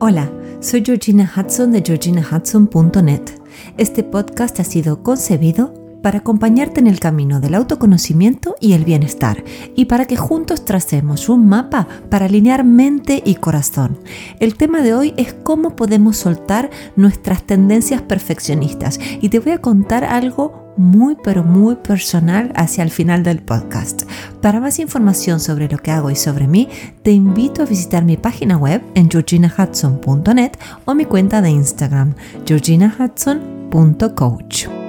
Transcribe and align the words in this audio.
Hola, 0.00 0.28
soy 0.60 0.82
Georgina 0.84 1.32
Hudson 1.36 1.70
de 1.70 1.80
georginahudson.net. 1.80 3.22
Este 3.78 4.02
podcast 4.02 4.58
ha 4.58 4.64
sido 4.64 5.04
concebido 5.04 5.72
para 6.02 6.18
acompañarte 6.18 6.80
en 6.80 6.88
el 6.88 6.98
camino 6.98 7.40
del 7.40 7.54
autoconocimiento 7.54 8.56
y 8.60 8.72
el 8.72 8.84
bienestar 8.84 9.44
y 9.76 9.84
para 9.84 10.06
que 10.06 10.16
juntos 10.16 10.64
tracemos 10.64 11.28
un 11.28 11.48
mapa 11.48 11.86
para 12.10 12.26
alinear 12.26 12.64
mente 12.64 13.22
y 13.24 13.36
corazón. 13.36 14.00
El 14.40 14.56
tema 14.56 14.82
de 14.82 14.94
hoy 14.94 15.14
es 15.16 15.32
cómo 15.32 15.76
podemos 15.76 16.16
soltar 16.16 16.70
nuestras 16.96 17.44
tendencias 17.44 18.02
perfeccionistas 18.02 18.98
y 19.20 19.28
te 19.28 19.38
voy 19.38 19.52
a 19.52 19.60
contar 19.60 20.04
algo 20.04 20.63
muy 20.76 21.16
pero 21.22 21.44
muy 21.44 21.76
personal 21.76 22.52
hacia 22.54 22.84
el 22.84 22.90
final 22.90 23.22
del 23.22 23.40
podcast. 23.40 24.02
Para 24.40 24.60
más 24.60 24.78
información 24.78 25.40
sobre 25.40 25.68
lo 25.68 25.78
que 25.78 25.90
hago 25.90 26.10
y 26.10 26.16
sobre 26.16 26.46
mí, 26.46 26.68
te 27.02 27.12
invito 27.12 27.62
a 27.62 27.66
visitar 27.66 28.04
mi 28.04 28.16
página 28.16 28.56
web 28.56 28.82
en 28.94 29.10
georginahudson.net 29.10 30.52
o 30.84 30.94
mi 30.94 31.04
cuenta 31.04 31.40
de 31.40 31.50
Instagram, 31.50 32.14
georginahudson.coach. 32.46 34.83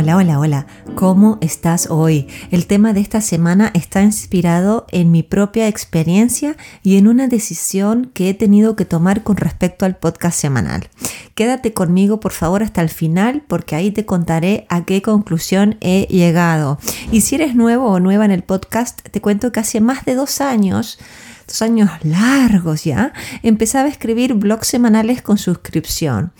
Hola, 0.00 0.16
hola, 0.16 0.38
hola. 0.38 0.66
¿Cómo 0.94 1.36
estás 1.42 1.90
hoy? 1.90 2.26
El 2.50 2.66
tema 2.66 2.94
de 2.94 3.00
esta 3.00 3.20
semana 3.20 3.70
está 3.74 4.00
inspirado 4.00 4.86
en 4.92 5.10
mi 5.10 5.22
propia 5.22 5.68
experiencia 5.68 6.56
y 6.82 6.96
en 6.96 7.06
una 7.06 7.28
decisión 7.28 8.10
que 8.14 8.30
he 8.30 8.34
tenido 8.34 8.76
que 8.76 8.86
tomar 8.86 9.22
con 9.22 9.36
respecto 9.36 9.84
al 9.84 9.98
podcast 9.98 10.40
semanal. 10.40 10.88
Quédate 11.34 11.74
conmigo 11.74 12.18
por 12.18 12.32
favor 12.32 12.62
hasta 12.62 12.80
el 12.80 12.88
final 12.88 13.42
porque 13.46 13.76
ahí 13.76 13.90
te 13.90 14.06
contaré 14.06 14.64
a 14.70 14.86
qué 14.86 15.02
conclusión 15.02 15.76
he 15.82 16.06
llegado. 16.08 16.78
Y 17.12 17.20
si 17.20 17.34
eres 17.34 17.54
nuevo 17.54 17.90
o 17.90 18.00
nueva 18.00 18.24
en 18.24 18.30
el 18.30 18.42
podcast, 18.42 19.02
te 19.02 19.20
cuento 19.20 19.52
que 19.52 19.60
hace 19.60 19.82
más 19.82 20.06
de 20.06 20.14
dos 20.14 20.40
años 20.40 20.98
dos 21.50 21.62
años 21.62 21.90
largos 22.04 22.84
ya, 22.84 23.12
empezaba 23.42 23.88
a 23.88 23.90
escribir 23.90 24.34
blogs 24.34 24.68
semanales 24.68 25.20
con 25.20 25.36
suscripción. 25.36 26.32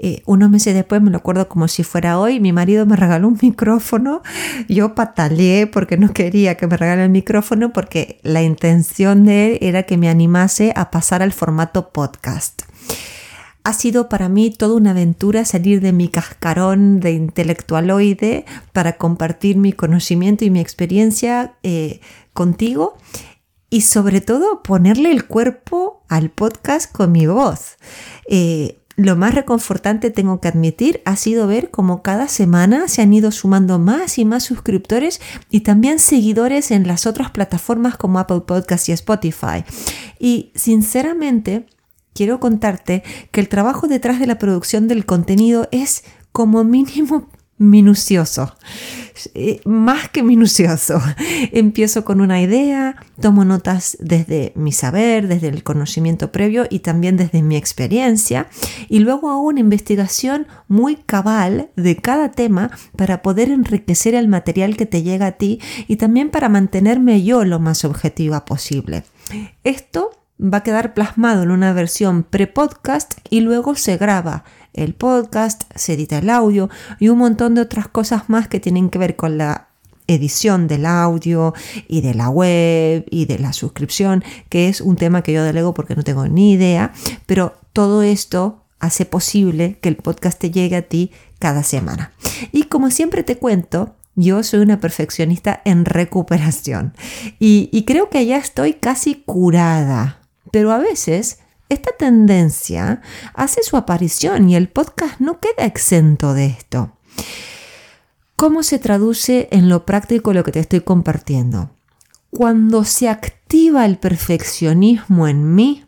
Eh, 0.00 0.22
unos 0.26 0.50
meses 0.50 0.74
después, 0.74 1.00
me 1.00 1.10
lo 1.10 1.18
acuerdo 1.18 1.48
como 1.48 1.68
si 1.68 1.84
fuera 1.84 2.18
hoy, 2.18 2.40
mi 2.40 2.52
marido 2.52 2.84
me 2.86 2.96
regaló 2.96 3.28
un 3.28 3.38
micrófono. 3.40 4.22
Yo 4.68 4.94
pataleé 4.94 5.66
porque 5.66 5.96
no 5.96 6.12
quería 6.12 6.56
que 6.56 6.66
me 6.66 6.76
regale 6.76 7.04
el 7.04 7.10
micrófono 7.10 7.72
porque 7.72 8.18
la 8.22 8.42
intención 8.42 9.24
de 9.24 9.52
él 9.52 9.58
era 9.60 9.84
que 9.84 9.96
me 9.96 10.08
animase 10.08 10.72
a 10.76 10.90
pasar 10.90 11.22
al 11.22 11.32
formato 11.32 11.90
podcast. 11.90 12.62
Ha 13.66 13.72
sido 13.72 14.10
para 14.10 14.28
mí 14.28 14.50
toda 14.50 14.74
una 14.74 14.90
aventura 14.90 15.46
salir 15.46 15.80
de 15.80 15.92
mi 15.92 16.08
cascarón 16.08 17.00
de 17.00 17.12
intelectualoide 17.12 18.44
para 18.74 18.98
compartir 18.98 19.56
mi 19.56 19.72
conocimiento 19.72 20.44
y 20.44 20.50
mi 20.50 20.60
experiencia 20.60 21.54
eh, 21.62 22.00
contigo 22.34 22.98
y 23.70 23.80
sobre 23.80 24.20
todo 24.20 24.62
ponerle 24.62 25.10
el 25.10 25.26
cuerpo 25.26 26.04
al 26.08 26.30
podcast 26.30 26.92
con 26.92 27.10
mi 27.10 27.26
voz. 27.26 27.76
Eh, 28.28 28.83
lo 28.96 29.16
más 29.16 29.34
reconfortante, 29.34 30.10
tengo 30.10 30.40
que 30.40 30.48
admitir, 30.48 31.02
ha 31.04 31.16
sido 31.16 31.46
ver 31.46 31.70
cómo 31.70 32.02
cada 32.02 32.28
semana 32.28 32.86
se 32.86 33.02
han 33.02 33.12
ido 33.12 33.32
sumando 33.32 33.78
más 33.78 34.18
y 34.18 34.24
más 34.24 34.44
suscriptores 34.44 35.20
y 35.50 35.60
también 35.60 35.98
seguidores 35.98 36.70
en 36.70 36.86
las 36.86 37.06
otras 37.06 37.30
plataformas 37.30 37.96
como 37.96 38.18
Apple 38.18 38.42
Podcasts 38.46 38.88
y 38.88 38.92
Spotify. 38.92 39.64
Y 40.18 40.52
sinceramente, 40.54 41.66
quiero 42.14 42.38
contarte 42.38 43.02
que 43.32 43.40
el 43.40 43.48
trabajo 43.48 43.88
detrás 43.88 44.20
de 44.20 44.26
la 44.26 44.38
producción 44.38 44.86
del 44.86 45.04
contenido 45.04 45.68
es 45.72 46.04
como 46.30 46.62
mínimo 46.64 47.28
minucioso. 47.58 48.54
Eh, 49.34 49.60
más 49.64 50.08
que 50.08 50.22
minucioso. 50.22 51.00
Empiezo 51.52 52.04
con 52.04 52.20
una 52.20 52.40
idea, 52.40 52.96
tomo 53.20 53.44
notas 53.44 53.96
desde 54.00 54.52
mi 54.56 54.72
saber, 54.72 55.28
desde 55.28 55.48
el 55.48 55.62
conocimiento 55.62 56.32
previo 56.32 56.66
y 56.68 56.80
también 56.80 57.16
desde 57.16 57.42
mi 57.42 57.56
experiencia 57.56 58.48
y 58.88 58.98
luego 58.98 59.30
hago 59.30 59.42
una 59.42 59.60
investigación 59.60 60.46
muy 60.68 60.96
cabal 60.96 61.70
de 61.76 61.96
cada 61.96 62.32
tema 62.32 62.70
para 62.96 63.22
poder 63.22 63.50
enriquecer 63.50 64.14
el 64.14 64.28
material 64.28 64.76
que 64.76 64.86
te 64.86 65.02
llega 65.02 65.26
a 65.26 65.32
ti 65.32 65.60
y 65.86 65.96
también 65.96 66.30
para 66.30 66.48
mantenerme 66.48 67.22
yo 67.22 67.44
lo 67.44 67.60
más 67.60 67.84
objetiva 67.84 68.44
posible. 68.44 69.04
Esto 69.62 70.10
va 70.42 70.58
a 70.58 70.62
quedar 70.62 70.94
plasmado 70.94 71.44
en 71.44 71.50
una 71.50 71.72
versión 71.72 72.24
pre-podcast 72.24 73.14
y 73.30 73.40
luego 73.40 73.76
se 73.76 73.96
graba 73.96 74.44
el 74.74 74.94
podcast, 74.94 75.62
se 75.74 75.94
edita 75.94 76.18
el 76.18 76.28
audio 76.28 76.68
y 77.00 77.08
un 77.08 77.18
montón 77.18 77.54
de 77.54 77.62
otras 77.62 77.88
cosas 77.88 78.28
más 78.28 78.48
que 78.48 78.60
tienen 78.60 78.90
que 78.90 78.98
ver 78.98 79.16
con 79.16 79.38
la 79.38 79.68
edición 80.06 80.68
del 80.68 80.84
audio 80.84 81.54
y 81.88 82.02
de 82.02 82.14
la 82.14 82.28
web 82.28 83.06
y 83.10 83.24
de 83.24 83.38
la 83.38 83.52
suscripción, 83.52 84.22
que 84.48 84.68
es 84.68 84.80
un 84.80 84.96
tema 84.96 85.22
que 85.22 85.32
yo 85.32 85.42
delego 85.42 85.72
porque 85.72 85.96
no 85.96 86.02
tengo 86.02 86.26
ni 86.28 86.52
idea, 86.52 86.92
pero 87.26 87.54
todo 87.72 88.02
esto 88.02 88.62
hace 88.80 89.06
posible 89.06 89.78
que 89.80 89.88
el 89.88 89.96
podcast 89.96 90.38
te 90.38 90.50
llegue 90.50 90.76
a 90.76 90.82
ti 90.82 91.10
cada 91.38 91.62
semana. 91.62 92.12
Y 92.52 92.64
como 92.64 92.90
siempre 92.90 93.22
te 93.22 93.36
cuento, 93.36 93.94
yo 94.14 94.42
soy 94.42 94.60
una 94.60 94.78
perfeccionista 94.78 95.62
en 95.64 95.84
recuperación 95.84 96.94
y, 97.38 97.70
y 97.72 97.84
creo 97.84 98.10
que 98.10 98.26
ya 98.26 98.36
estoy 98.36 98.74
casi 98.74 99.22
curada, 99.24 100.20
pero 100.52 100.70
a 100.70 100.78
veces 100.78 101.38
esta 101.68 101.92
tendencia 101.96 103.00
hace 103.34 103.62
su 103.62 103.76
aparición 103.76 104.48
y 104.48 104.56
el 104.56 104.68
podcast 104.68 105.20
no 105.20 105.40
queda 105.40 105.64
exento 105.64 106.34
de 106.34 106.46
esto. 106.46 106.92
¿Cómo 108.36 108.62
se 108.62 108.78
traduce 108.78 109.48
en 109.50 109.68
lo 109.68 109.86
práctico 109.86 110.32
lo 110.32 110.44
que 110.44 110.52
te 110.52 110.60
estoy 110.60 110.80
compartiendo? 110.80 111.70
Cuando 112.30 112.84
se 112.84 113.08
activa 113.08 113.86
el 113.86 113.96
perfeccionismo 113.96 115.28
en 115.28 115.54
mí, 115.54 115.84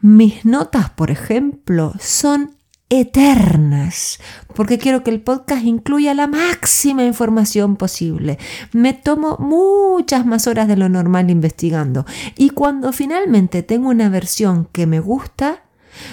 mis 0.00 0.44
notas, 0.44 0.90
por 0.90 1.10
ejemplo, 1.10 1.92
son 2.00 2.56
eternas, 2.92 4.20
porque 4.54 4.76
quiero 4.76 5.02
que 5.02 5.10
el 5.10 5.22
podcast 5.22 5.64
incluya 5.64 6.12
la 6.12 6.26
máxima 6.26 7.04
información 7.04 7.76
posible. 7.76 8.38
Me 8.72 8.92
tomo 8.92 9.38
muchas 9.38 10.26
más 10.26 10.46
horas 10.46 10.68
de 10.68 10.76
lo 10.76 10.90
normal 10.90 11.30
investigando 11.30 12.04
y 12.36 12.50
cuando 12.50 12.92
finalmente 12.92 13.62
tengo 13.62 13.88
una 13.88 14.10
versión 14.10 14.68
que 14.72 14.86
me 14.86 15.00
gusta, 15.00 15.62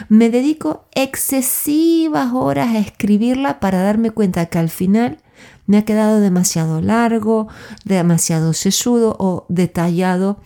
me 0.07 0.29
dedico 0.29 0.85
excesivas 0.95 2.31
horas 2.33 2.69
a 2.69 2.79
escribirla 2.79 3.59
para 3.59 3.83
darme 3.83 4.11
cuenta 4.11 4.45
que 4.45 4.59
al 4.59 4.69
final 4.69 5.17
me 5.65 5.79
ha 5.79 5.85
quedado 5.85 6.21
demasiado 6.21 6.79
largo, 6.79 7.49
demasiado 7.83 8.53
sesudo 8.53 9.17
o 9.19 9.45
detallado 9.49 10.39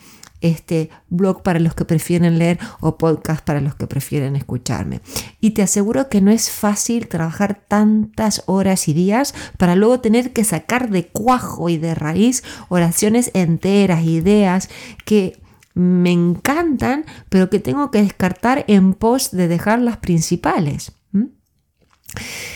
este 0.44 0.92
blog 1.09 1.42
para 1.42 1.59
los 1.59 1.74
que 1.74 1.86
prefieren 1.86 2.38
leer 2.38 2.59
o 2.80 2.98
podcast 2.98 3.44
para 3.44 3.62
los 3.62 3.74
que 3.74 3.88
prefieren 3.88 4.36
escucharme. 4.36 5.02
Y 5.42 5.52
te 5.52 5.64
aseguro 5.64 6.09
que 6.09 6.22
no 6.22 6.30
es 6.30 6.52
fácil 6.52 7.08
trabajar 7.08 7.64
tantas 7.68 8.44
horas 8.46 8.88
y 8.88 8.94
días 8.94 9.34
para 9.58 9.76
luego 9.76 10.00
tener 10.02 10.34
que 10.34 10.44
sacar 10.44 10.90
de 10.90 11.08
cuajo 11.08 11.70
y 11.70 11.78
de 11.78 11.96
raíz 11.96 12.44
oraciones 12.70 13.31
enteras, 13.34 14.04
ideas 14.04 14.70
que 15.06 15.42
me 15.74 16.12
encantan, 16.12 17.06
pero 17.30 17.50
que 17.50 17.60
tengo 17.60 17.90
que 17.90 18.04
descartar 18.04 18.64
en 18.68 18.94
pos 18.94 19.31
de 19.31 19.48
dejar 19.48 19.80
las 19.80 19.98
principales. 19.98 20.92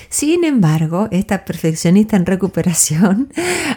Sin 0.10 0.46
embargo, 0.46 1.10
esta 1.12 1.44
perfeccionista 1.44 2.16
en 2.16 2.26
recuperación 2.26 3.30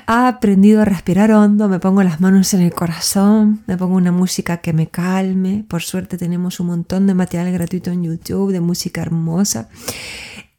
ha 0.07 0.29
aprendido 0.29 0.83
a 0.83 0.85
respirar 0.85 1.33
hondo, 1.33 1.69
me 1.69 1.81
pongo 1.81 2.03
las 2.03 2.21
manos 2.21 2.55
en 2.55 2.61
el 2.61 2.73
corazón, 2.73 3.63
me 3.67 3.77
pongo 3.77 3.97
una 3.97 4.13
música 4.13 4.59
que 4.59 4.73
me 4.73 4.89
calme. 4.89 5.65
Por 5.69 5.83
suerte 5.83 6.17
tenemos 6.19 6.61
un 6.61 6.69
montón 6.69 7.07
de 7.07 7.15
material 7.15 7.53
gratuito 7.53 7.91
en 7.91 8.05
YouTube, 8.05 8.53
de 8.53 8.61
música 8.61 9.03
hermosa. 9.03 9.69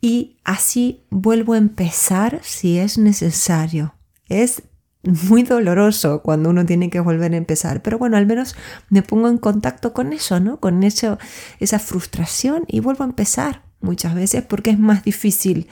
Y 0.02 0.38
así 0.44 1.04
vuelvo 1.10 1.54
a 1.54 1.58
empezar 1.58 2.40
si 2.44 2.78
es 2.78 2.98
necesario. 2.98 3.96
Es 4.28 4.64
muy 5.04 5.44
doloroso 5.44 6.22
cuando 6.22 6.50
uno 6.50 6.66
tiene 6.66 6.90
que 6.90 7.00
volver 7.00 7.34
a 7.34 7.38
empezar, 7.38 7.82
pero 7.82 7.98
bueno, 7.98 8.18
al 8.18 8.26
menos 8.26 8.56
me 8.90 9.02
pongo 9.02 9.30
en 9.30 9.38
contacto 9.38 9.94
con 9.94 10.12
eso, 10.14 10.40
¿no? 10.40 10.60
Con 10.60 10.84
eso, 10.84 11.18
esa 11.60 11.80
frustración 11.80 12.66
y 12.68 12.82
vuelvo 12.82 13.04
a 13.04 13.08
empezar 13.08 13.71
muchas 13.82 14.16
veces 14.16 14.44
porque 14.44 14.72
es 14.72 14.80
más 14.80 15.04
difícil 15.04 15.68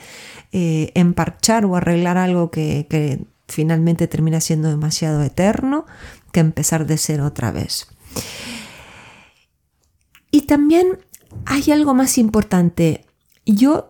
eh, 0.52 0.90
emparchar 0.94 1.64
o 1.64 1.76
arreglar 1.76 2.18
algo 2.18 2.50
que, 2.50 2.86
que 2.88 3.24
finalmente 3.48 4.08
termina 4.08 4.40
siendo 4.40 4.68
demasiado 4.68 5.22
eterno 5.22 5.86
que 6.32 6.40
empezar 6.40 6.86
de 6.86 6.98
ser 6.98 7.20
otra 7.20 7.50
vez. 7.50 7.88
Y 10.30 10.42
también 10.42 10.98
hay 11.46 11.70
algo 11.72 11.94
más 11.94 12.18
importante. 12.18 13.04
Yo 13.44 13.89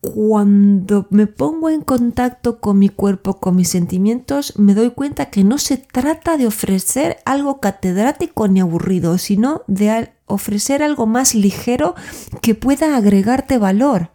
cuando 0.00 1.06
me 1.10 1.26
pongo 1.26 1.70
en 1.70 1.80
contacto 1.80 2.60
con 2.60 2.78
mi 2.78 2.88
cuerpo, 2.88 3.40
con 3.40 3.56
mis 3.56 3.68
sentimientos, 3.68 4.56
me 4.58 4.74
doy 4.74 4.90
cuenta 4.90 5.26
que 5.26 5.42
no 5.42 5.58
se 5.58 5.76
trata 5.76 6.36
de 6.36 6.46
ofrecer 6.46 7.18
algo 7.24 7.58
catedrático 7.58 8.46
ni 8.46 8.60
aburrido, 8.60 9.18
sino 9.18 9.62
de 9.66 10.12
ofrecer 10.26 10.82
algo 10.82 11.06
más 11.06 11.34
ligero 11.34 11.94
que 12.42 12.54
pueda 12.54 12.96
agregarte 12.96 13.58
valor. 13.58 14.10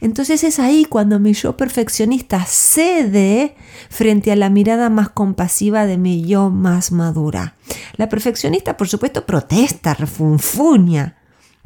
Entonces 0.00 0.44
es 0.44 0.58
ahí 0.58 0.84
cuando 0.84 1.20
mi 1.20 1.32
yo 1.32 1.56
perfeccionista 1.56 2.44
cede 2.44 3.54
frente 3.90 4.32
a 4.32 4.36
la 4.36 4.50
mirada 4.50 4.88
más 4.90 5.10
compasiva 5.10 5.86
de 5.86 5.98
mi 5.98 6.24
yo 6.24 6.50
más 6.50 6.90
madura. 6.90 7.54
La 7.96 8.08
perfeccionista, 8.08 8.76
por 8.76 8.88
supuesto, 8.88 9.26
protesta, 9.26 9.94
refunfuña, 9.94 11.18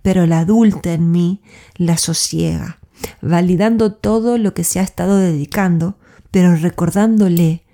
pero 0.02 0.26
la 0.26 0.40
adulta 0.40 0.92
en 0.92 1.10
mí 1.10 1.42
la 1.76 1.96
sosiega, 1.96 2.78
validando 3.20 3.92
todo 3.92 4.38
lo 4.38 4.54
que 4.54 4.64
se 4.64 4.80
ha 4.80 4.82
estado 4.82 5.16
dedicando, 5.16 5.98
pero 6.30 6.56
recordándole 6.56 7.64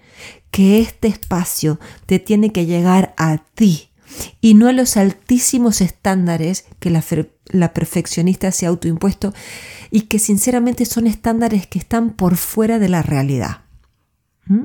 que 0.50 0.80
este 0.80 1.08
espacio 1.08 1.78
te 2.06 2.18
tiene 2.18 2.52
que 2.52 2.66
llegar 2.66 3.14
a 3.16 3.38
ti 3.54 3.88
y 4.40 4.54
no 4.54 4.68
a 4.68 4.72
los 4.72 4.96
altísimos 4.96 5.80
estándares 5.80 6.64
que 6.80 6.90
la, 6.90 7.72
perfeccionista 7.72 8.52
se 8.52 8.66
ha 8.66 8.70
autoimpuesto 8.70 9.34
y 9.90 10.02
que 10.02 10.18
sinceramente 10.18 10.84
son 10.86 11.06
estándares 11.06 11.66
que 11.66 11.78
están 11.78 12.10
por 12.10 12.36
fuera 12.36 12.78
de 12.78 12.88
la 12.88 13.02
realidad. 13.02 13.62
¿Mm? 14.46 14.64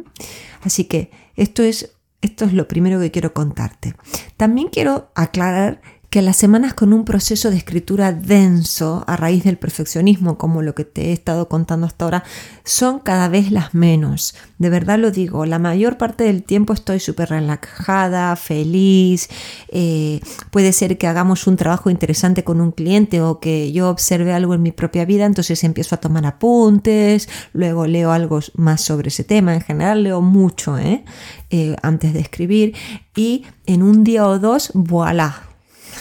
Así 0.62 0.86
que 0.86 1.12
esto 1.36 1.64
es, 1.64 1.92
esto 2.22 2.46
es 2.46 2.54
lo 2.54 2.68
primero 2.68 3.00
que 3.00 3.12
quiero 3.12 3.34
contarte. 3.34 3.96
También 4.38 4.70
quiero 4.70 5.12
aclarar 5.16 5.82
que 6.14 6.22
las 6.22 6.38
semanas 6.38 6.76
con 6.76 6.94
un 6.94 7.06
proceso 7.06 7.50
de 7.50 7.58
escritura 7.58 8.12
denso 8.12 9.04
a 9.08 9.18
raíz 9.18 9.44
del 9.44 9.58
perfeccionismo, 9.58 10.38
como 10.38 10.62
lo 10.62 10.76
que 10.76 10.86
te 10.86 11.06
he 11.06 11.12
estado 11.12 11.50
contando 11.50 11.88
hasta 11.88 12.06
ahora, 12.06 12.24
son 12.64 13.00
cada 13.00 13.30
vez 13.30 13.52
las 13.52 13.74
menos. 13.74 14.36
De 14.60 14.70
verdad 14.70 15.00
lo 15.00 15.10
digo, 15.10 15.48
la 15.48 15.58
mayor 15.58 15.98
parte 15.98 16.26
del 16.26 16.44
tiempo 16.44 16.74
estoy 16.74 17.00
súper 17.00 17.30
relajada, 17.30 18.36
feliz. 18.36 19.28
Eh, 19.70 20.20
puede 20.52 20.72
ser 20.74 21.00
que 21.00 21.08
hagamos 21.08 21.48
un 21.48 21.58
trabajo 21.58 21.90
interesante 21.90 22.44
con 22.44 22.62
un 22.62 22.74
cliente 22.74 23.20
o 23.20 23.40
que 23.40 23.72
yo 23.72 23.90
observe 23.90 24.34
algo 24.34 24.54
en 24.54 24.62
mi 24.62 24.72
propia 24.72 25.06
vida, 25.06 25.26
entonces 25.26 25.64
empiezo 25.64 25.96
a 25.96 25.98
tomar 26.00 26.28
apuntes, 26.28 27.28
luego 27.54 27.88
leo 27.88 28.12
algo 28.12 28.40
más 28.54 28.82
sobre 28.82 29.08
ese 29.08 29.24
tema. 29.24 29.56
En 29.56 29.62
general 29.62 30.04
leo 30.04 30.22
mucho 30.22 30.78
¿eh? 30.78 31.06
Eh, 31.50 31.76
antes 31.82 32.14
de 32.14 32.20
escribir 32.20 32.76
y 33.16 33.46
en 33.66 33.82
un 33.82 34.04
día 34.04 34.28
o 34.28 34.38
dos, 34.38 34.70
voilà 34.76 35.53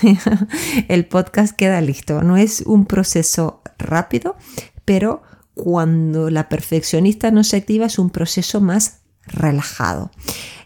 el 0.88 1.06
podcast 1.06 1.56
queda 1.56 1.80
listo. 1.80 2.22
No 2.22 2.36
es 2.36 2.62
un 2.62 2.86
proceso 2.86 3.62
rápido, 3.78 4.36
pero 4.84 5.22
cuando 5.54 6.30
la 6.30 6.48
perfeccionista 6.48 7.30
no 7.30 7.44
se 7.44 7.58
activa 7.58 7.86
es 7.86 7.98
un 7.98 8.10
proceso 8.10 8.60
más 8.60 9.00
relajado. 9.26 10.10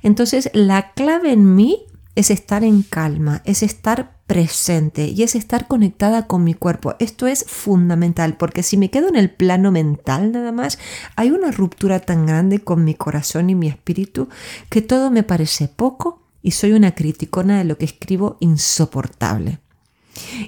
Entonces, 0.03 0.51
la 0.55 0.93
clave 0.93 1.33
en 1.33 1.55
mí 1.55 1.85
es 2.15 2.31
estar 2.31 2.65
en 2.65 2.83
calma, 2.83 3.43
es 3.45 3.63
estar 3.63 4.17
presente 4.27 5.07
y 5.09 5.23
es 5.23 5.35
estar 5.35 5.69
conectada 5.69 6.27
con 6.27 6.43
mi 6.45 6.55
cuerpo. 6.55 6.95
Esto 6.99 7.27
es 7.27 7.45
fundamental 7.45 8.37
porque 8.37 8.63
si 8.63 8.77
me 8.77 8.91
quedo 8.91 9.09
en 9.09 9.17
el 9.17 9.31
plano 9.31 9.71
mental 9.71 10.33
nada 10.33 10.51
más, 10.51 10.79
hay 11.15 11.31
una 11.31 11.51
ruptura 11.51 12.01
tan 12.01 12.27
grande 12.27 12.61
con 12.61 12.85
mi 12.85 12.95
corazón 12.95 13.51
y 13.51 13.55
mi 13.55 13.69
espíritu 13.69 14.29
que 14.71 14.83
todo 14.83 15.11
me 15.11 15.23
parece 15.23 15.69
poco 15.69 16.26
y 16.47 16.53
soy 16.53 16.75
una 16.75 16.95
criticona 16.95 17.59
de 17.59 17.65
lo 17.65 17.77
que 17.77 17.87
escribo 17.87 18.37
insoportable. 18.39 19.59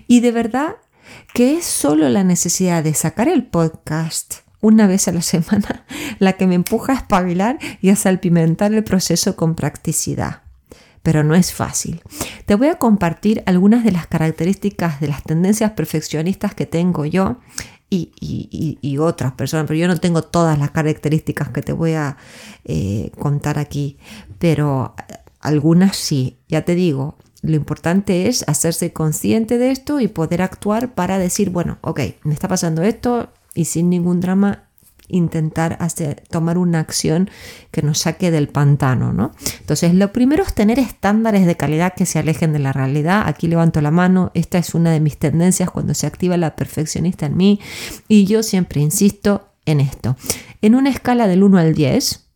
Y 0.06 0.20
de 0.20 0.30
verdad 0.30 0.76
que 1.34 1.58
es 1.58 1.64
solo 1.64 2.08
la 2.08 2.22
necesidad 2.22 2.84
de 2.84 2.94
sacar 2.94 3.26
el 3.26 3.44
podcast 3.44 4.42
una 4.60 4.86
vez 4.86 5.08
a 5.08 5.12
la 5.12 5.22
semana 5.22 5.84
la 6.20 6.34
que 6.34 6.46
me 6.46 6.54
empuja 6.54 6.92
a 6.92 6.96
espabilar 6.98 7.58
y 7.82 7.88
a 7.90 7.96
salpimentar 7.96 8.72
el 8.74 8.84
proceso 8.84 9.34
con 9.34 9.56
practicidad. 9.56 10.42
Pero 11.02 11.24
no 11.24 11.34
es 11.34 11.52
fácil. 11.52 12.00
Te 12.46 12.54
voy 12.54 12.68
a 12.68 12.76
compartir 12.76 13.42
algunas 13.46 13.82
de 13.82 13.90
las 13.90 14.06
características 14.06 15.00
de 15.00 15.08
las 15.08 15.24
tendencias 15.24 15.72
perfeccionistas 15.72 16.54
que 16.54 16.66
tengo 16.66 17.06
yo 17.06 17.40
y, 17.90 18.98
otras 19.00 19.32
personas, 19.32 19.66
pero 19.66 19.80
yo 19.80 19.88
no 19.88 19.98
tengo 19.98 20.22
todas 20.22 20.60
las 20.60 20.70
características 20.70 21.48
que 21.48 21.62
te 21.62 21.72
voy 21.72 21.94
a 21.94 22.18
eh, 22.64 23.10
contar 23.18 23.58
aquí. 23.58 23.98
Pero 24.38 24.94
algunas 25.40 25.96
sí, 25.96 26.38
ya 26.48 26.62
te 26.62 26.74
digo, 26.74 27.16
lo 27.42 27.54
importante 27.54 28.28
es 28.28 28.44
hacerse 28.48 28.92
consciente 28.92 29.58
de 29.58 29.70
esto 29.70 30.00
y 30.00 30.08
poder 30.08 30.42
actuar 30.42 30.94
para 30.94 31.18
decir, 31.18 31.50
bueno, 31.50 31.78
ok, 31.82 32.00
me 32.24 32.34
está 32.34 32.48
pasando 32.48 32.82
esto 32.82 33.32
y 33.54 33.66
sin 33.66 33.90
ningún 33.90 34.20
drama 34.20 34.68
intentar 35.08 35.76
hacer, 35.80 36.22
tomar 36.28 36.58
una 36.58 36.80
acción 36.80 37.30
que 37.70 37.82
nos 37.82 37.98
saque 37.98 38.30
del 38.30 38.48
pantano, 38.48 39.12
¿no? 39.12 39.32
Entonces, 39.60 39.94
lo 39.94 40.12
primero 40.12 40.42
es 40.42 40.54
tener 40.54 40.78
estándares 40.78 41.46
de 41.46 41.56
calidad 41.56 41.94
que 41.94 42.06
se 42.06 42.18
alejen 42.18 42.52
de 42.52 42.58
la 42.58 42.72
realidad. 42.72 43.22
Aquí 43.26 43.48
levanto 43.48 43.80
la 43.80 43.90
mano, 43.90 44.30
esta 44.34 44.58
es 44.58 44.74
una 44.74 44.90
de 44.90 45.00
mis 45.00 45.18
tendencias 45.18 45.70
cuando 45.70 45.94
se 45.94 46.06
activa 46.06 46.36
la 46.36 46.56
perfeccionista 46.56 47.26
en 47.26 47.36
mí 47.36 47.60
y 48.06 48.26
yo 48.26 48.42
siempre 48.42 48.80
insisto 48.80 49.48
en 49.64 49.80
esto. 49.80 50.16
En 50.60 50.74
una 50.74 50.90
escala 50.90 51.26
del 51.26 51.42
1 51.42 51.58
al 51.58 51.74
10, 51.74 52.27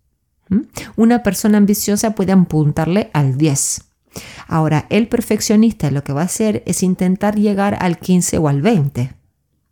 una 0.96 1.22
persona 1.22 1.58
ambiciosa 1.58 2.14
puede 2.14 2.32
apuntarle 2.32 3.10
al 3.12 3.36
10. 3.36 3.82
Ahora, 4.46 4.86
el 4.90 5.08
perfeccionista 5.08 5.90
lo 5.90 6.04
que 6.04 6.12
va 6.12 6.22
a 6.22 6.26
hacer 6.26 6.62
es 6.66 6.82
intentar 6.82 7.36
llegar 7.36 7.76
al 7.80 7.98
15 7.98 8.38
o 8.38 8.48
al 8.48 8.62
20. 8.62 9.14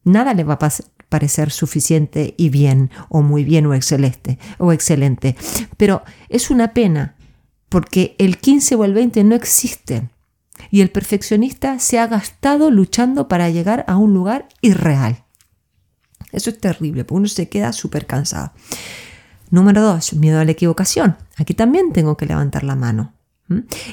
Nada 0.04 0.34
le 0.34 0.44
va 0.44 0.54
a 0.54 0.70
parecer 1.08 1.50
suficiente 1.50 2.34
y 2.38 2.48
bien, 2.48 2.90
o 3.08 3.20
muy 3.22 3.44
bien 3.44 3.66
o 3.66 3.74
excelente, 3.74 4.38
o 4.58 4.72
excelente. 4.72 5.36
Pero 5.76 6.02
es 6.28 6.50
una 6.50 6.72
pena, 6.72 7.16
porque 7.68 8.14
el 8.18 8.38
15 8.38 8.76
o 8.76 8.84
el 8.84 8.94
20 8.94 9.24
no 9.24 9.34
existen. 9.34 10.10
Y 10.70 10.82
el 10.82 10.90
perfeccionista 10.90 11.78
se 11.78 11.98
ha 11.98 12.06
gastado 12.06 12.70
luchando 12.70 13.28
para 13.28 13.50
llegar 13.50 13.84
a 13.88 13.96
un 13.96 14.14
lugar 14.14 14.48
irreal. 14.60 15.24
Eso 16.32 16.50
es 16.50 16.58
terrible, 16.58 17.04
porque 17.04 17.18
uno 17.18 17.28
se 17.28 17.48
queda 17.48 17.72
súper 17.72 18.06
cansado. 18.06 18.52
Número 19.50 19.82
dos, 19.82 20.14
miedo 20.14 20.38
a 20.38 20.44
la 20.44 20.52
equivocación. 20.52 21.16
Aquí 21.36 21.54
también 21.54 21.92
tengo 21.92 22.16
que 22.16 22.26
levantar 22.26 22.64
la 22.64 22.76
mano. 22.76 23.14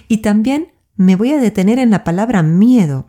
Y 0.07 0.17
también 0.17 0.71
me 0.95 1.15
voy 1.15 1.31
a 1.33 1.39
detener 1.39 1.79
en 1.79 1.89
la 1.89 2.03
palabra 2.03 2.43
miedo. 2.43 3.07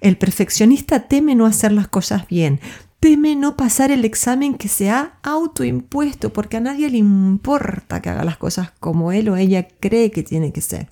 El 0.00 0.16
perfeccionista 0.16 1.00
teme 1.00 1.34
no 1.34 1.44
hacer 1.44 1.70
las 1.72 1.88
cosas 1.88 2.26
bien, 2.26 2.60
teme 3.02 3.34
no 3.34 3.56
pasar 3.56 3.90
el 3.90 4.04
examen 4.04 4.54
que 4.54 4.68
se 4.68 4.88
ha 4.88 5.18
autoimpuesto, 5.24 6.32
porque 6.32 6.58
a 6.58 6.60
nadie 6.60 6.88
le 6.88 6.98
importa 6.98 8.00
que 8.00 8.08
haga 8.08 8.22
las 8.22 8.36
cosas 8.36 8.70
como 8.78 9.10
él 9.10 9.28
o 9.28 9.36
ella 9.36 9.66
cree 9.80 10.12
que 10.12 10.22
tiene 10.22 10.52
que 10.52 10.60
ser. 10.60 10.88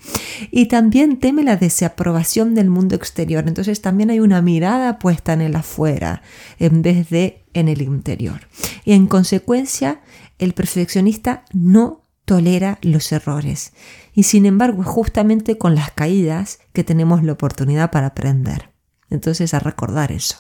Y 0.51 0.67
también 0.67 1.21
teme 1.21 1.45
la 1.45 1.57
desaprobación 1.57 2.57
del 2.57 2.69
mundo 2.69 2.97
exterior. 2.97 3.45
Entonces 3.47 3.81
también 3.81 4.11
hay 4.11 4.19
una 4.19 4.43
mirada 4.43 4.99
puesta 4.99 5.33
en 5.33 5.41
el 5.41 5.55
afuera 5.55 6.23
en 6.59 6.83
vez 6.83 7.09
de 7.11 7.45
en 7.55 7.69
el 7.69 7.81
interior. 7.81 8.41
Y 8.85 8.93
en 8.93 9.07
consecuencia, 9.07 10.01
el 10.41 10.55
perfeccionista 10.55 11.45
no 11.53 12.03
tolera 12.25 12.79
los 12.83 13.13
errores. 13.13 13.73
Y 14.15 14.25
sin 14.25 14.47
embargo, 14.47 14.83
es 14.83 14.89
justamente 14.89 15.59
con 15.59 15.75
las 15.75 15.91
caídas 15.93 16.59
que 16.73 16.85
tenemos 16.85 17.23
la 17.23 17.33
oportunidad 17.33 17.91
para 17.91 18.09
aprender. 18.09 18.71
Entonces, 19.11 19.55
a 19.55 19.59
recordar 19.59 20.13
eso. 20.13 20.37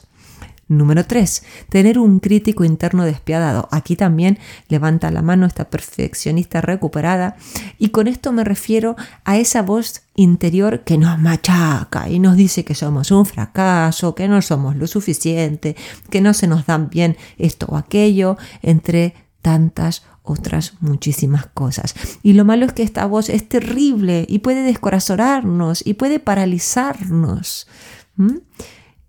Número 0.70 1.04
3. 1.04 1.42
Tener 1.68 1.98
un 1.98 2.20
crítico 2.20 2.64
interno 2.64 3.04
despiadado. 3.04 3.68
Aquí 3.72 3.96
también 3.96 4.38
levanta 4.68 5.10
la 5.10 5.20
mano 5.20 5.44
esta 5.44 5.68
perfeccionista 5.68 6.60
recuperada 6.60 7.36
y 7.76 7.88
con 7.88 8.06
esto 8.06 8.30
me 8.30 8.44
refiero 8.44 8.94
a 9.24 9.36
esa 9.36 9.62
voz 9.62 10.02
interior 10.14 10.84
que 10.84 10.96
nos 10.96 11.18
machaca 11.18 12.08
y 12.08 12.20
nos 12.20 12.36
dice 12.36 12.64
que 12.64 12.76
somos 12.76 13.10
un 13.10 13.26
fracaso, 13.26 14.14
que 14.14 14.28
no 14.28 14.40
somos 14.42 14.76
lo 14.76 14.86
suficiente, 14.86 15.74
que 16.08 16.20
no 16.20 16.34
se 16.34 16.46
nos 16.46 16.66
dan 16.66 16.88
bien 16.88 17.16
esto 17.36 17.66
o 17.68 17.76
aquello, 17.76 18.38
entre 18.62 19.14
tantas 19.42 20.04
otras 20.22 20.74
muchísimas 20.80 21.46
cosas. 21.46 21.94
Y 22.22 22.34
lo 22.34 22.44
malo 22.44 22.66
es 22.66 22.72
que 22.72 22.82
esta 22.82 23.06
voz 23.06 23.28
es 23.28 23.48
terrible 23.48 24.26
y 24.28 24.40
puede 24.40 24.62
descorazonarnos 24.62 25.86
y 25.86 25.94
puede 25.94 26.20
paralizarnos 26.20 27.66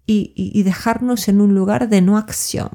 y, 0.05 0.33
y 0.35 0.63
dejarnos 0.63 1.27
en 1.27 1.41
un 1.41 1.53
lugar 1.53 1.89
de 1.89 2.01
no 2.01 2.17
acción. 2.17 2.69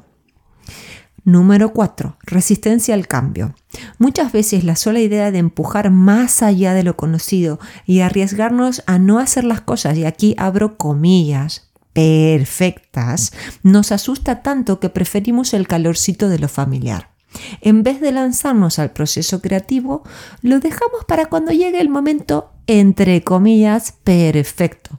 Número 1.27 1.73
4. 1.73 2.15
Resistencia 2.21 2.93
al 2.93 3.05
cambio. 3.05 3.53
Muchas 3.97 4.31
veces 4.31 4.63
la 4.63 4.77
sola 4.77 5.01
idea 5.01 5.29
de 5.29 5.39
empujar 5.39 5.91
más 5.91 6.41
allá 6.41 6.73
de 6.73 6.83
lo 6.83 6.95
conocido 6.95 7.59
y 7.85 7.99
arriesgarnos 7.99 8.81
a 8.87 8.97
no 8.97 9.19
hacer 9.19 9.43
las 9.43 9.59
cosas, 9.59 9.97
y 9.97 10.05
aquí 10.05 10.35
abro 10.37 10.77
comillas, 10.77 11.69
perfectas, 11.91 13.33
nos 13.61 13.91
asusta 13.91 14.41
tanto 14.41 14.79
que 14.79 14.89
preferimos 14.89 15.53
el 15.53 15.67
calorcito 15.67 16.29
de 16.29 16.39
lo 16.39 16.47
familiar. 16.47 17.16
En 17.61 17.83
vez 17.83 17.99
de 18.01 18.11
lanzarnos 18.11 18.79
al 18.79 18.91
proceso 18.91 19.41
creativo, 19.41 20.03
lo 20.41 20.59
dejamos 20.59 21.05
para 21.05 21.27
cuando 21.27 21.51
llegue 21.51 21.81
el 21.81 21.89
momento, 21.89 22.51
entre 22.67 23.23
comillas, 23.23 23.93
perfecto. 24.03 24.97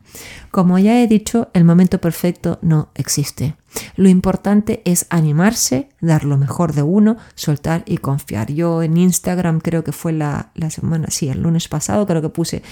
Como 0.50 0.78
ya 0.78 1.00
he 1.00 1.06
dicho, 1.06 1.49
el 1.52 1.64
momento 1.64 2.00
perfecto 2.00 2.58
no 2.62 2.90
existe. 2.94 3.56
Lo 3.97 4.08
importante 4.08 4.82
es 4.85 5.06
animarse, 5.11 5.90
dar 6.00 6.25
lo 6.25 6.37
mejor 6.38 6.73
de 6.73 6.82
uno, 6.82 7.16
soltar 7.35 7.82
y 7.87 7.99
confiar. 7.99 8.50
Yo 8.52 8.82
en 8.82 8.97
Instagram 8.97 9.61
creo 9.61 9.85
que 9.85 9.92
fue 9.92 10.12
la, 10.12 10.52
semana, 10.70 11.08
sí, 11.11 11.28
el 11.28 11.42
lunes 11.42 11.68
pasado 11.68 12.06
creo 12.06 12.23
que 12.23 12.30
puse 12.30 12.62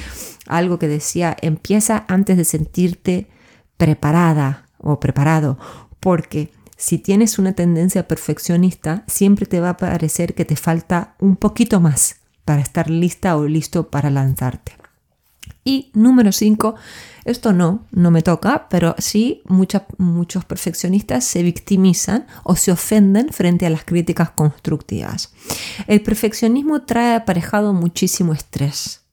algo 0.46 0.78
que 0.78 0.88
decía, 0.88 1.36
empieza 1.42 2.04
antes 2.08 2.36
de 2.36 2.44
sentirte 2.44 3.28
preparada 3.76 4.66
o 4.78 4.98
preparado, 5.00 5.58
porque 6.00 6.50
si 6.76 6.98
tienes 6.98 7.38
una 7.38 7.54
tendencia 7.54 8.06
perfeccionista, 8.06 9.04
siempre 9.06 9.46
te 9.46 9.60
va 9.60 9.70
a 9.70 9.76
parecer 9.76 10.34
que 10.34 10.44
te 10.44 10.56
falta 10.56 11.14
un 11.18 11.36
poquito 11.36 11.80
más 11.80 12.16
para 12.44 12.60
estar 12.62 12.90
lista 12.90 13.36
o 13.36 13.46
listo 13.46 13.90
para 13.90 14.10
lanzarte. 14.10 14.72
Y 15.64 15.90
número 15.94 16.30
5, 16.30 16.76
esto 17.24 17.52
no, 17.52 17.86
no 17.90 18.12
me 18.12 18.22
toca, 18.22 18.68
pero 18.68 18.94
sí 18.98 19.42
muchos 19.48 20.44
perfeccionistas 20.44 21.24
se 21.24 21.42
victimizan 21.42 22.26
o 22.44 22.54
se 22.54 22.70
ofenden 22.70 23.30
frente 23.30 23.66
a 23.66 23.70
las 23.70 23.84
críticas 23.84 24.30
constructivas. 24.30 25.32
El 25.88 26.02
perfeccionismo 26.02 26.82
trae 26.82 27.16
aparejado 27.16 27.72
muchísimo 27.72 28.32
estrés. 28.32 29.05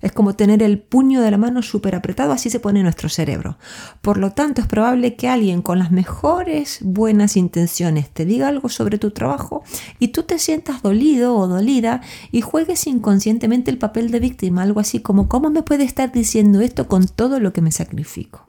Es 0.00 0.12
como 0.12 0.34
tener 0.34 0.62
el 0.62 0.78
puño 0.78 1.20
de 1.20 1.30
la 1.30 1.38
mano 1.38 1.62
súper 1.62 1.94
apretado, 1.94 2.32
así 2.32 2.50
se 2.50 2.60
pone 2.60 2.82
nuestro 2.82 3.08
cerebro. 3.08 3.58
Por 4.00 4.18
lo 4.18 4.32
tanto, 4.32 4.60
es 4.60 4.66
probable 4.66 5.16
que 5.16 5.28
alguien 5.28 5.62
con 5.62 5.78
las 5.78 5.90
mejores 5.90 6.78
buenas 6.82 7.36
intenciones 7.36 8.10
te 8.10 8.24
diga 8.24 8.48
algo 8.48 8.68
sobre 8.68 8.98
tu 8.98 9.10
trabajo 9.10 9.62
y 9.98 10.08
tú 10.08 10.22
te 10.22 10.38
sientas 10.38 10.82
dolido 10.82 11.36
o 11.36 11.46
dolida 11.46 12.00
y 12.32 12.40
juegues 12.40 12.86
inconscientemente 12.86 13.70
el 13.70 13.78
papel 13.78 14.10
de 14.10 14.20
víctima, 14.20 14.62
algo 14.62 14.80
así 14.80 15.00
como 15.00 15.28
¿cómo 15.28 15.50
me 15.50 15.62
puede 15.62 15.84
estar 15.84 16.12
diciendo 16.12 16.60
esto 16.60 16.88
con 16.88 17.06
todo 17.06 17.40
lo 17.40 17.52
que 17.52 17.62
me 17.62 17.72
sacrifico? 17.72 18.47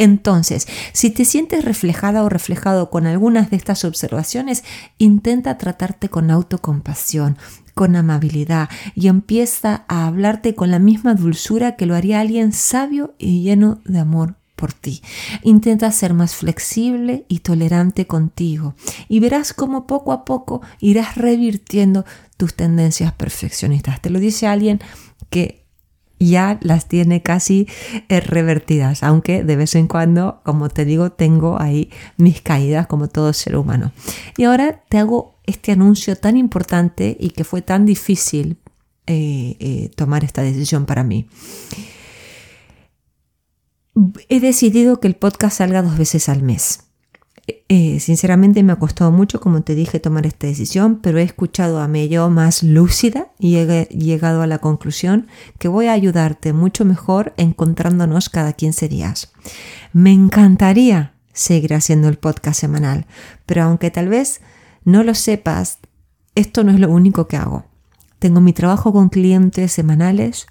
Entonces, 0.00 0.66
si 0.94 1.10
te 1.10 1.26
sientes 1.26 1.62
reflejada 1.62 2.22
o 2.24 2.30
reflejado 2.30 2.88
con 2.88 3.06
algunas 3.06 3.50
de 3.50 3.58
estas 3.58 3.84
observaciones, 3.84 4.64
intenta 4.96 5.58
tratarte 5.58 6.08
con 6.08 6.30
autocompasión, 6.30 7.36
con 7.74 7.94
amabilidad 7.94 8.70
y 8.94 9.08
empieza 9.08 9.84
a 9.88 10.06
hablarte 10.06 10.54
con 10.54 10.70
la 10.70 10.78
misma 10.78 11.14
dulzura 11.14 11.76
que 11.76 11.84
lo 11.84 11.94
haría 11.94 12.20
alguien 12.20 12.54
sabio 12.54 13.14
y 13.18 13.42
lleno 13.42 13.82
de 13.84 13.98
amor 13.98 14.36
por 14.56 14.72
ti. 14.72 15.02
Intenta 15.42 15.92
ser 15.92 16.14
más 16.14 16.34
flexible 16.34 17.26
y 17.28 17.40
tolerante 17.40 18.06
contigo 18.06 18.74
y 19.06 19.20
verás 19.20 19.52
cómo 19.52 19.86
poco 19.86 20.12
a 20.12 20.24
poco 20.24 20.62
irás 20.80 21.16
revirtiendo 21.16 22.06
tus 22.38 22.54
tendencias 22.54 23.12
perfeccionistas. 23.12 24.00
Te 24.00 24.08
lo 24.08 24.18
dice 24.18 24.46
alguien 24.46 24.80
que 25.28 25.59
ya 26.20 26.58
las 26.60 26.86
tiene 26.86 27.22
casi 27.22 27.66
eh, 28.08 28.20
revertidas, 28.20 29.02
aunque 29.02 29.42
de 29.42 29.56
vez 29.56 29.74
en 29.74 29.88
cuando, 29.88 30.40
como 30.44 30.68
te 30.68 30.84
digo, 30.84 31.10
tengo 31.10 31.60
ahí 31.60 31.90
mis 32.18 32.42
caídas 32.42 32.86
como 32.86 33.08
todo 33.08 33.32
ser 33.32 33.56
humano. 33.56 33.92
Y 34.36 34.44
ahora 34.44 34.84
te 34.88 34.98
hago 34.98 35.40
este 35.46 35.72
anuncio 35.72 36.16
tan 36.16 36.36
importante 36.36 37.16
y 37.18 37.30
que 37.30 37.44
fue 37.44 37.62
tan 37.62 37.86
difícil 37.86 38.58
eh, 39.06 39.56
eh, 39.58 39.90
tomar 39.96 40.22
esta 40.22 40.42
decisión 40.42 40.84
para 40.84 41.02
mí. 41.02 41.26
He 44.28 44.40
decidido 44.40 45.00
que 45.00 45.08
el 45.08 45.16
podcast 45.16 45.58
salga 45.58 45.82
dos 45.82 45.98
veces 45.98 46.28
al 46.28 46.42
mes. 46.42 46.89
Eh, 47.68 48.00
sinceramente 48.00 48.62
me 48.62 48.72
ha 48.72 48.78
costado 48.78 49.10
mucho, 49.10 49.40
como 49.40 49.62
te 49.62 49.74
dije, 49.74 50.00
tomar 50.00 50.26
esta 50.26 50.46
decisión, 50.46 51.00
pero 51.00 51.18
he 51.18 51.22
escuchado 51.22 51.80
a 51.80 51.88
mí 51.88 52.08
yo 52.08 52.28
más 52.30 52.62
lúcida 52.62 53.28
y 53.38 53.56
he 53.56 53.88
llegado 53.90 54.42
a 54.42 54.46
la 54.46 54.58
conclusión 54.58 55.28
que 55.58 55.68
voy 55.68 55.86
a 55.86 55.92
ayudarte 55.92 56.52
mucho 56.52 56.84
mejor 56.84 57.32
encontrándonos 57.36 58.28
cada 58.28 58.52
15 58.52 58.88
días. 58.88 59.32
Me 59.92 60.12
encantaría 60.12 61.14
seguir 61.32 61.74
haciendo 61.74 62.08
el 62.08 62.18
podcast 62.18 62.60
semanal, 62.60 63.06
pero 63.46 63.62
aunque 63.62 63.90
tal 63.90 64.08
vez 64.08 64.40
no 64.84 65.02
lo 65.02 65.14
sepas, 65.14 65.78
esto 66.34 66.64
no 66.64 66.72
es 66.72 66.80
lo 66.80 66.90
único 66.90 67.28
que 67.28 67.36
hago. 67.36 67.64
Tengo 68.18 68.40
mi 68.40 68.52
trabajo 68.52 68.92
con 68.92 69.08
clientes 69.08 69.72
semanales, 69.72 70.46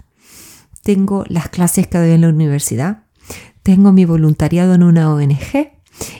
tengo 0.83 1.23
las 1.27 1.49
clases 1.49 1.87
que 1.87 1.97
doy 1.97 2.11
en 2.11 2.21
la 2.21 2.29
universidad, 2.29 3.03
tengo 3.63 3.91
mi 3.91 4.05
voluntariado 4.05 4.73
en 4.73 4.83
una 4.83 5.13
ONG, 5.13 5.68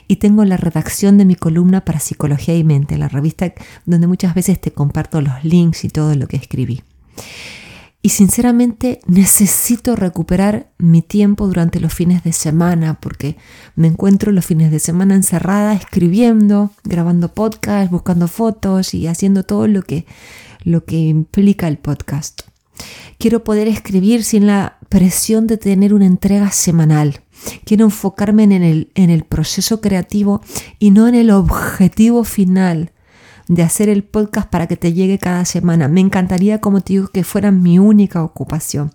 y 0.08 0.16
tengo 0.16 0.44
la 0.44 0.56
redacción 0.56 1.18
de 1.18 1.24
mi 1.24 1.34
columna 1.34 1.84
para 1.84 2.00
Psicología 2.00 2.56
y 2.56 2.64
Mente, 2.64 2.98
la 2.98 3.08
revista 3.08 3.52
donde 3.86 4.06
muchas 4.06 4.34
veces 4.34 4.60
te 4.60 4.72
comparto 4.72 5.20
los 5.20 5.44
links 5.44 5.84
y 5.84 5.88
todo 5.88 6.14
lo 6.14 6.26
que 6.26 6.36
escribí. 6.36 6.82
Y 8.02 8.10
sinceramente 8.10 9.00
necesito 9.06 9.94
recuperar 9.94 10.70
mi 10.78 11.02
tiempo 11.02 11.46
durante 11.46 11.80
los 11.80 11.92
fines 11.92 12.24
de 12.24 12.32
semana 12.32 12.98
porque 12.98 13.36
me 13.76 13.88
encuentro 13.88 14.32
los 14.32 14.46
fines 14.46 14.70
de 14.70 14.78
semana 14.78 15.14
encerrada 15.14 15.74
escribiendo, 15.74 16.70
grabando 16.82 17.34
podcast, 17.34 17.90
buscando 17.90 18.26
fotos 18.26 18.94
y 18.94 19.06
haciendo 19.06 19.42
todo 19.42 19.66
lo 19.66 19.82
que, 19.82 20.06
lo 20.64 20.84
que 20.86 20.96
implica 20.96 21.68
el 21.68 21.76
podcast. 21.76 22.40
Quiero 23.18 23.44
poder 23.44 23.68
escribir 23.68 24.24
sin 24.24 24.46
la 24.46 24.78
presión 24.88 25.46
de 25.46 25.58
tener 25.58 25.92
una 25.92 26.06
entrega 26.06 26.50
semanal. 26.52 27.20
Quiero 27.64 27.84
enfocarme 27.84 28.44
en 28.44 28.52
el, 28.52 28.90
en 28.94 29.10
el 29.10 29.24
proceso 29.24 29.80
creativo 29.80 30.40
y 30.78 30.90
no 30.90 31.08
en 31.08 31.14
el 31.14 31.30
objetivo 31.30 32.24
final 32.24 32.92
de 33.48 33.62
hacer 33.64 33.88
el 33.88 34.04
podcast 34.04 34.48
para 34.48 34.68
que 34.68 34.76
te 34.76 34.92
llegue 34.92 35.18
cada 35.18 35.44
semana. 35.44 35.88
Me 35.88 36.00
encantaría, 36.00 36.60
como 36.60 36.80
te 36.80 36.92
digo, 36.92 37.08
que 37.08 37.24
fuera 37.24 37.50
mi 37.50 37.78
única 37.78 38.22
ocupación, 38.22 38.92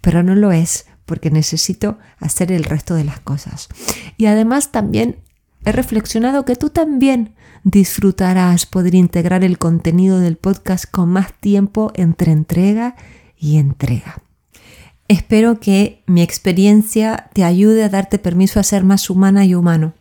pero 0.00 0.22
no 0.22 0.34
lo 0.34 0.50
es 0.50 0.86
porque 1.04 1.30
necesito 1.30 1.98
hacer 2.18 2.52
el 2.52 2.64
resto 2.64 2.94
de 2.94 3.04
las 3.04 3.20
cosas. 3.20 3.68
Y 4.16 4.26
además 4.26 4.72
también 4.72 5.16
he 5.64 5.72
reflexionado 5.72 6.44
que 6.44 6.56
tú 6.56 6.70
también 6.70 7.34
disfrutarás 7.64 8.66
poder 8.66 8.94
integrar 8.94 9.44
el 9.44 9.58
contenido 9.58 10.20
del 10.20 10.36
podcast 10.36 10.84
con 10.90 11.10
más 11.10 11.32
tiempo 11.40 11.92
entre 11.94 12.32
entrega 12.32 12.96
y 13.36 13.58
entrega. 13.58 14.22
Espero 15.08 15.58
que 15.58 16.02
mi 16.06 16.20
experiencia 16.20 17.30
te 17.32 17.42
ayude 17.42 17.82
a 17.82 17.88
darte 17.88 18.18
permiso 18.18 18.60
a 18.60 18.62
ser 18.62 18.84
más 18.84 19.08
humana 19.08 19.46
y 19.46 19.54
humano. 19.54 19.94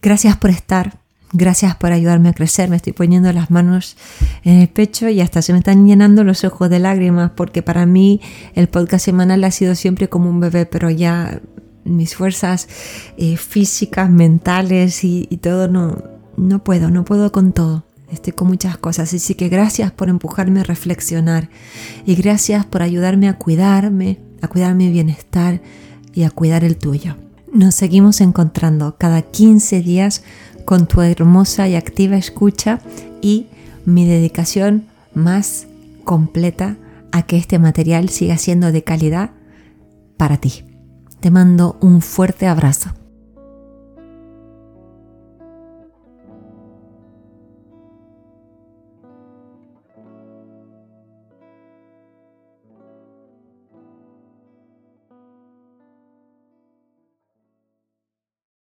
Gracias 0.00 0.36
por 0.36 0.50
estar, 0.50 0.98
gracias 1.32 1.74
por 1.74 1.90
ayudarme 1.90 2.28
a 2.28 2.32
crecer. 2.32 2.70
Me 2.70 2.76
estoy 2.76 2.92
poniendo 2.92 3.32
las 3.32 3.50
manos 3.50 3.96
en 4.44 4.60
el 4.60 4.68
pecho 4.68 5.08
y 5.08 5.20
hasta 5.20 5.42
se 5.42 5.52
me 5.52 5.58
están 5.58 5.84
llenando 5.84 6.22
los 6.22 6.44
ojos 6.44 6.70
de 6.70 6.78
lágrimas 6.78 7.32
porque 7.34 7.62
para 7.62 7.86
mí 7.86 8.20
el 8.54 8.68
podcast 8.68 9.04
semanal 9.04 9.42
ha 9.42 9.50
sido 9.50 9.74
siempre 9.74 10.08
como 10.08 10.30
un 10.30 10.38
bebé, 10.38 10.64
pero 10.64 10.90
ya 10.90 11.40
mis 11.84 12.14
fuerzas 12.14 12.68
eh, 13.16 13.36
físicas, 13.36 14.10
mentales 14.10 15.02
y, 15.02 15.26
todo 15.42 15.66
no, 15.66 16.04
no 16.36 16.62
puedo, 16.62 16.88
no 16.88 17.04
puedo 17.04 17.32
con 17.32 17.52
todo. 17.52 17.84
Estoy 18.12 18.32
con 18.34 18.46
muchas 18.46 18.76
cosas, 18.76 19.12
así 19.12 19.34
que 19.34 19.48
gracias 19.48 19.90
por 19.90 20.08
empujarme 20.08 20.60
a 20.60 20.64
reflexionar 20.64 21.48
y 22.04 22.14
gracias 22.14 22.64
por 22.66 22.82
ayudarme 22.82 23.26
a 23.26 23.38
cuidarme, 23.38 24.18
a 24.42 24.48
cuidar 24.48 24.74
mi 24.74 24.90
bienestar 24.90 25.62
y 26.12 26.24
a 26.24 26.30
cuidar 26.30 26.64
el 26.64 26.76
tuyo. 26.76 27.16
Nos 27.52 27.74
seguimos 27.74 28.20
encontrando 28.20 28.96
cada 28.98 29.22
15 29.22 29.80
días 29.80 30.22
con 30.64 30.86
tu 30.86 31.00
hermosa 31.00 31.68
y 31.68 31.74
activa 31.74 32.16
escucha 32.16 32.80
y 33.20 33.46
mi 33.84 34.06
dedicación 34.06 34.86
más 35.14 35.66
completa 36.04 36.76
a 37.12 37.22
que 37.22 37.36
este 37.36 37.58
material 37.58 38.08
siga 38.08 38.38
siendo 38.38 38.72
de 38.72 38.82
calidad 38.82 39.30
para 40.16 40.36
ti. 40.38 40.64
Te 41.20 41.30
mando 41.30 41.76
un 41.80 42.00
fuerte 42.00 42.46
abrazo. 42.46 42.90